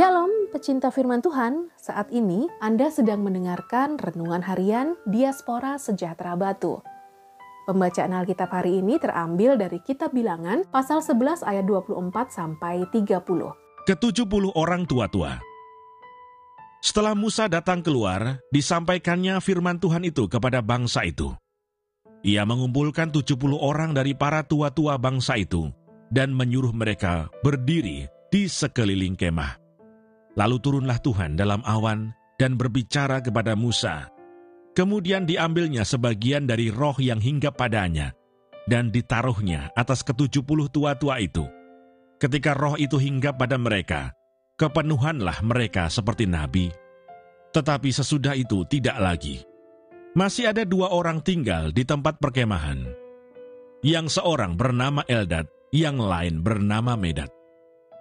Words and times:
Shalom, 0.00 0.48
pecinta 0.48 0.88
firman 0.88 1.20
Tuhan. 1.20 1.68
Saat 1.76 2.08
ini 2.08 2.48
Anda 2.64 2.88
sedang 2.88 3.20
mendengarkan 3.20 4.00
renungan 4.00 4.40
harian 4.40 4.96
Diaspora 5.04 5.76
Sejahtera 5.76 6.40
Batu. 6.40 6.80
Pembacaan 7.68 8.16
Alkitab 8.16 8.48
hari 8.48 8.80
ini 8.80 8.96
terambil 8.96 9.60
dari 9.60 9.76
Kitab 9.84 10.16
Bilangan 10.16 10.64
pasal 10.72 11.04
11 11.04 11.44
ayat 11.44 11.68
24 11.68 12.32
sampai 12.32 12.88
30. 12.88 13.12
Ketujuh 13.84 14.24
orang 14.56 14.88
tua-tua. 14.88 15.36
Setelah 16.80 17.12
Musa 17.12 17.52
datang 17.52 17.84
keluar, 17.84 18.40
disampaikannya 18.56 19.36
firman 19.44 19.76
Tuhan 19.76 20.08
itu 20.08 20.32
kepada 20.32 20.64
bangsa 20.64 21.04
itu. 21.04 21.36
Ia 22.24 22.48
mengumpulkan 22.48 23.12
70 23.12 23.36
orang 23.52 23.92
dari 23.92 24.16
para 24.16 24.48
tua-tua 24.48 24.96
bangsa 24.96 25.36
itu 25.36 25.68
dan 26.08 26.32
menyuruh 26.32 26.72
mereka 26.72 27.28
berdiri 27.44 28.08
di 28.32 28.48
sekeliling 28.48 29.12
kemah. 29.12 29.59
Lalu 30.40 30.56
turunlah 30.56 30.96
Tuhan 31.04 31.36
dalam 31.36 31.60
awan 31.68 32.16
dan 32.40 32.56
berbicara 32.56 33.20
kepada 33.20 33.52
Musa. 33.52 34.08
Kemudian 34.72 35.28
diambilnya 35.28 35.84
sebagian 35.84 36.48
dari 36.48 36.72
roh 36.72 36.96
yang 36.96 37.20
hinggap 37.20 37.60
padanya, 37.60 38.16
dan 38.64 38.88
ditaruhnya 38.88 39.68
atas 39.76 40.00
ketujuh 40.00 40.40
puluh 40.40 40.72
tua-tua 40.72 41.20
itu. 41.20 41.44
Ketika 42.16 42.56
roh 42.56 42.80
itu 42.80 42.96
hinggap 42.96 43.36
pada 43.36 43.60
mereka, 43.60 44.16
kepenuhanlah 44.56 45.44
mereka 45.44 45.92
seperti 45.92 46.24
nabi. 46.24 46.72
Tetapi 47.52 47.90
sesudah 47.92 48.32
itu 48.32 48.64
tidak 48.64 48.96
lagi. 48.96 49.44
Masih 50.16 50.48
ada 50.48 50.64
dua 50.64 50.88
orang 50.88 51.20
tinggal 51.20 51.68
di 51.74 51.84
tempat 51.84 52.16
perkemahan. 52.16 52.88
Yang 53.84 54.16
seorang 54.16 54.56
bernama 54.56 55.04
Eldad, 55.04 55.50
yang 55.74 56.00
lain 56.00 56.40
bernama 56.40 56.96
Medad. 56.96 57.28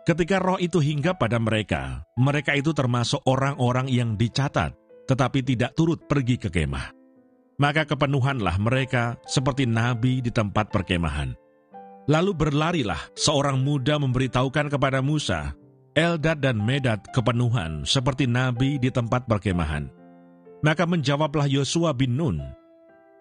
Ketika 0.10 0.42
roh 0.42 0.58
itu 0.58 0.82
hinggap 0.82 1.22
pada 1.22 1.38
mereka, 1.38 2.02
mereka 2.18 2.58
itu 2.58 2.74
termasuk 2.74 3.22
orang-orang 3.30 3.86
yang 3.86 4.18
dicatat, 4.18 4.74
tetapi 5.06 5.46
tidak 5.46 5.78
turut 5.78 6.02
pergi 6.10 6.34
ke 6.42 6.50
kemah. 6.50 6.90
Maka 7.62 7.86
kepenuhanlah 7.86 8.58
mereka 8.58 9.22
seperti 9.30 9.70
nabi 9.70 10.18
di 10.18 10.34
tempat 10.34 10.74
perkemahan. 10.74 11.38
Lalu 12.10 12.34
berlarilah 12.34 12.98
seorang 13.14 13.62
muda 13.62 14.02
memberitahukan 14.02 14.74
kepada 14.74 14.98
Musa, 15.06 15.54
Eldad 15.94 16.42
dan 16.42 16.58
Medad 16.58 17.06
kepenuhan 17.14 17.86
seperti 17.86 18.26
nabi 18.26 18.82
di 18.82 18.90
tempat 18.90 19.30
perkemahan. 19.30 19.94
Maka 20.66 20.90
menjawablah 20.90 21.46
Yosua 21.46 21.94
bin 21.94 22.18
Nun, 22.18 22.42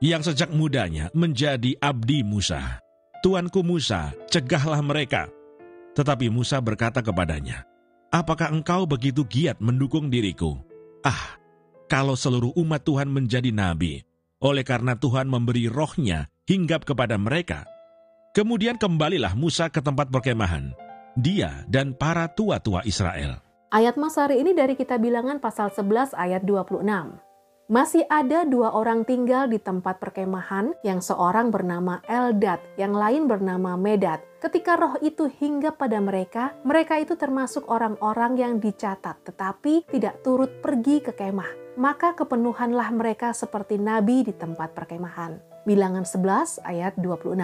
yang 0.00 0.24
sejak 0.24 0.48
mudanya 0.56 1.12
menjadi 1.12 1.76
abdi 1.84 2.24
Musa. 2.24 2.80
Tuanku 3.20 3.60
Musa, 3.60 4.16
cegahlah 4.32 4.80
mereka, 4.80 5.28
tetapi 5.98 6.30
Musa 6.30 6.62
berkata 6.62 7.02
kepadanya, 7.02 7.66
Apakah 8.14 8.54
engkau 8.54 8.86
begitu 8.86 9.26
giat 9.26 9.58
mendukung 9.58 10.06
diriku? 10.06 10.56
Ah, 11.02 11.36
kalau 11.90 12.14
seluruh 12.14 12.54
umat 12.54 12.86
Tuhan 12.86 13.10
menjadi 13.10 13.50
nabi, 13.50 14.06
oleh 14.38 14.62
karena 14.62 14.94
Tuhan 14.94 15.26
memberi 15.26 15.66
rohnya 15.66 16.30
hinggap 16.46 16.86
kepada 16.86 17.18
mereka. 17.18 17.66
Kemudian 18.32 18.78
kembalilah 18.78 19.34
Musa 19.34 19.66
ke 19.68 19.82
tempat 19.82 20.08
perkemahan, 20.08 20.70
dia 21.18 21.66
dan 21.66 21.92
para 21.92 22.30
tua-tua 22.30 22.86
Israel. 22.86 23.42
Ayat 23.68 24.00
Mas 24.00 24.16
hari 24.16 24.40
ini 24.40 24.56
dari 24.56 24.78
kita 24.78 24.96
bilangan 24.96 25.42
pasal 25.42 25.68
11 25.68 26.16
ayat 26.16 26.40
26. 26.46 27.27
Masih 27.68 28.08
ada 28.08 28.48
dua 28.48 28.72
orang 28.72 29.04
tinggal 29.04 29.44
di 29.44 29.60
tempat 29.60 30.00
perkemahan, 30.00 30.72
yang 30.80 31.04
seorang 31.04 31.52
bernama 31.52 32.00
Eldad, 32.08 32.64
yang 32.80 32.96
lain 32.96 33.28
bernama 33.28 33.76
Medad. 33.76 34.24
Ketika 34.40 34.80
roh 34.80 34.96
itu 35.04 35.28
hinggap 35.28 35.76
pada 35.76 36.00
mereka, 36.00 36.56
mereka 36.64 36.96
itu 36.96 37.12
termasuk 37.20 37.68
orang-orang 37.68 38.40
yang 38.40 38.52
dicatat, 38.56 39.20
tetapi 39.20 39.84
tidak 39.84 40.24
turut 40.24 40.48
pergi 40.64 41.04
ke 41.04 41.12
kemah. 41.12 41.76
Maka 41.76 42.16
kepenuhanlah 42.16 42.88
mereka 42.88 43.36
seperti 43.36 43.76
nabi 43.76 44.24
di 44.24 44.32
tempat 44.32 44.72
perkemahan. 44.72 45.36
Bilangan 45.68 46.08
11 46.08 46.64
ayat 46.64 46.96
26. 46.96 47.36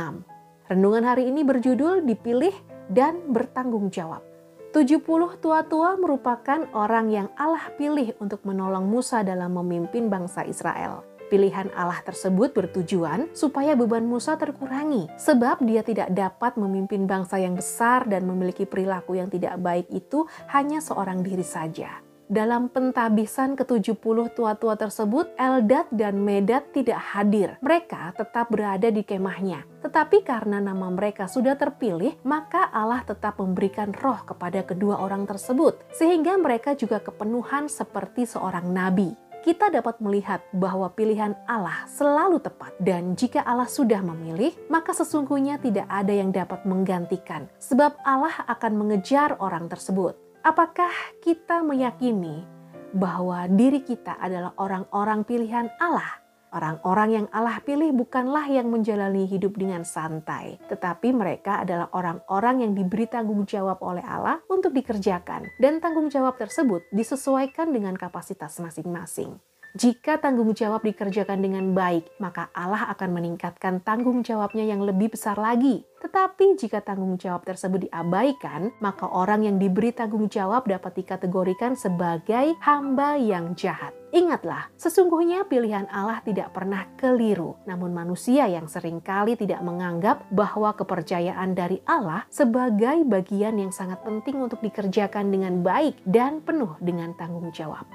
Renungan 0.73 1.05
hari 1.05 1.29
ini 1.29 1.45
berjudul 1.45 2.01
Dipilih 2.09 2.57
dan 2.89 3.29
Bertanggung 3.29 3.93
Jawab. 3.93 4.34
70 4.75 5.07
tua-tua 5.39 5.95
merupakan 5.95 6.67
orang 6.75 7.07
yang 7.07 7.29
Allah 7.39 7.71
pilih 7.79 8.11
untuk 8.19 8.43
menolong 8.43 8.91
Musa 8.91 9.23
dalam 9.23 9.55
memimpin 9.55 10.11
bangsa 10.11 10.43
Israel. 10.43 11.07
Pilihan 11.31 11.71
Allah 11.79 12.03
tersebut 12.03 12.51
bertujuan 12.51 13.31
supaya 13.39 13.79
beban 13.79 14.03
Musa 14.03 14.35
terkurangi, 14.35 15.15
sebab 15.15 15.63
dia 15.63 15.87
tidak 15.87 16.11
dapat 16.11 16.59
memimpin 16.59 17.07
bangsa 17.07 17.39
yang 17.39 17.55
besar 17.55 18.03
dan 18.11 18.27
memiliki 18.27 18.67
perilaku 18.67 19.15
yang 19.15 19.31
tidak 19.31 19.63
baik 19.63 19.87
itu 19.95 20.27
hanya 20.51 20.83
seorang 20.83 21.23
diri 21.23 21.47
saja. 21.47 22.03
Dalam 22.25 22.73
pentabisan 22.73 23.53
ke-70 23.53 24.33
tua-tua 24.33 24.75
tersebut, 24.81 25.29
Eldad 25.37 25.85
dan 25.93 26.25
Medad 26.25 26.65
tidak 26.73 26.97
hadir. 27.13 27.61
Mereka 27.61 28.17
tetap 28.17 28.49
berada 28.49 28.89
di 28.89 29.05
kemahnya. 29.05 29.69
Tetapi 29.85 30.25
karena 30.25 30.57
nama 30.57 30.89
mereka 30.89 31.29
sudah 31.29 31.53
terpilih, 31.53 32.17
maka 32.25 32.73
Allah 32.73 33.05
tetap 33.05 33.37
memberikan 33.37 33.93
roh 33.93 34.25
kepada 34.25 34.65
kedua 34.65 35.05
orang 35.05 35.29
tersebut. 35.29 35.85
Sehingga 35.93 36.41
mereka 36.41 36.73
juga 36.73 36.97
kepenuhan 36.97 37.69
seperti 37.69 38.25
seorang 38.25 38.73
nabi 38.73 39.13
kita 39.45 39.69
dapat 39.69 40.01
melihat 40.01 40.41
bahwa 40.57 40.89
pilihan 40.89 41.37
Allah 41.45 41.85
selalu 41.85 42.41
tepat, 42.41 42.73
dan 42.81 43.13
jika 43.13 43.45
Allah 43.45 43.69
sudah 43.69 44.01
memilih, 44.01 44.57
maka 44.73 44.97
sesungguhnya 44.97 45.61
tidak 45.61 45.85
ada 45.85 46.17
yang 46.17 46.33
dapat 46.33 46.65
menggantikan, 46.65 47.45
sebab 47.61 47.93
Allah 48.09 48.33
akan 48.49 48.73
mengejar 48.73 49.37
orang 49.45 49.69
tersebut. 49.69 50.24
Apakah 50.45 50.93
kita 51.25 51.65
meyakini 51.65 52.45
bahwa 52.93 53.49
diri 53.49 53.81
kita 53.81 54.21
adalah 54.21 54.53
orang-orang 54.61 55.25
pilihan 55.25 55.73
Allah? 55.81 56.21
Orang-orang 56.53 57.09
yang 57.09 57.27
Allah 57.33 57.65
pilih 57.65 57.97
bukanlah 57.97 58.45
yang 58.53 58.69
menjalani 58.69 59.25
hidup 59.25 59.57
dengan 59.57 59.89
santai, 59.89 60.61
tetapi 60.69 61.17
mereka 61.17 61.65
adalah 61.65 61.89
orang-orang 61.97 62.61
yang 62.61 62.73
diberi 62.77 63.09
tanggung 63.09 63.49
jawab 63.49 63.81
oleh 63.81 64.05
Allah 64.05 64.45
untuk 64.53 64.77
dikerjakan, 64.77 65.49
dan 65.65 65.81
tanggung 65.81 66.13
jawab 66.13 66.37
tersebut 66.37 66.85
disesuaikan 66.93 67.73
dengan 67.73 67.97
kapasitas 67.97 68.61
masing-masing. 68.61 69.41
Jika 69.75 70.23
tanggung 70.23 70.55
jawab 70.55 70.87
dikerjakan 70.87 71.43
dengan 71.43 71.75
baik, 71.75 72.07
maka 72.23 72.47
Allah 72.55 72.95
akan 72.95 73.11
meningkatkan 73.11 73.83
tanggung 73.83 74.23
jawabnya 74.23 74.63
yang 74.63 74.87
lebih 74.87 75.19
besar 75.19 75.35
lagi. 75.35 75.83
Tetapi 75.99 76.55
jika 76.55 76.79
tanggung 76.79 77.19
jawab 77.19 77.43
tersebut 77.43 77.91
diabaikan, 77.91 78.71
maka 78.79 79.11
orang 79.11 79.43
yang 79.43 79.59
diberi 79.59 79.91
tanggung 79.91 80.31
jawab 80.31 80.71
dapat 80.71 81.03
dikategorikan 81.03 81.75
sebagai 81.75 82.55
hamba 82.63 83.19
yang 83.19 83.59
jahat. 83.59 83.91
Ingatlah, 84.15 84.71
sesungguhnya 84.79 85.43
pilihan 85.51 85.91
Allah 85.91 86.23
tidak 86.23 86.55
pernah 86.55 86.87
keliru, 86.95 87.59
namun 87.67 87.91
manusia 87.91 88.47
yang 88.47 88.71
sering 88.71 89.03
kali 89.03 89.35
tidak 89.35 89.59
menganggap 89.59 90.23
bahwa 90.31 90.71
kepercayaan 90.79 91.51
dari 91.59 91.83
Allah 91.83 92.23
sebagai 92.31 93.03
bagian 93.11 93.59
yang 93.59 93.75
sangat 93.75 93.99
penting 94.07 94.39
untuk 94.39 94.63
dikerjakan 94.63 95.35
dengan 95.35 95.67
baik 95.67 95.99
dan 96.07 96.39
penuh 96.47 96.79
dengan 96.79 97.11
tanggung 97.19 97.51
jawab. 97.51 97.91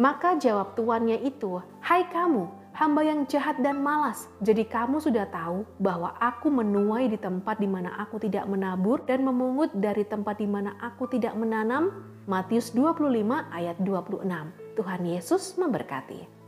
Maka 0.00 0.40
jawab 0.40 0.72
tuannya 0.72 1.20
itu, 1.20 1.60
Hai 1.84 2.08
kamu, 2.08 2.48
hamba 2.72 3.04
yang 3.04 3.28
jahat 3.28 3.60
dan 3.60 3.84
malas. 3.84 4.24
Jadi 4.40 4.64
kamu 4.64 5.04
sudah 5.04 5.28
tahu 5.28 5.68
bahwa 5.76 6.16
aku 6.16 6.48
menuai 6.48 7.12
di 7.12 7.20
tempat 7.20 7.60
di 7.60 7.68
mana 7.68 7.92
aku 8.00 8.16
tidak 8.16 8.48
menabur 8.48 9.04
dan 9.04 9.20
memungut 9.20 9.68
dari 9.76 10.08
tempat 10.08 10.40
di 10.40 10.48
mana 10.48 10.72
aku 10.80 11.04
tidak 11.12 11.36
menanam. 11.36 11.92
Matius 12.24 12.72
25 12.72 13.12
ayat 13.52 13.76
26. 13.82 14.24
Tuhan 14.78 15.02
Yesus 15.04 15.58
memberkati. 15.60 16.41